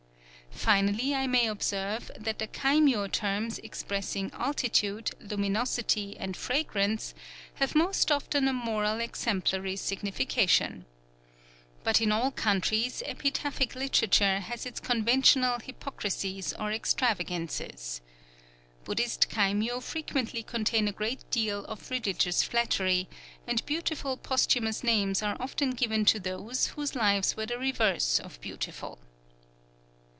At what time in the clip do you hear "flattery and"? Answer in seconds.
22.43-23.65